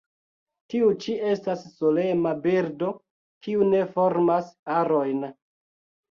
Tiu 0.73 0.87
ĉi 1.01 1.17
estas 1.31 1.65
solema 1.73 2.31
birdo 2.45 2.89
kiu 3.47 3.67
ne 3.73 3.83
formas 3.97 4.49
arojn. 4.77 5.21